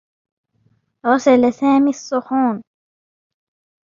[1.05, 2.63] غسل سامي الصحون.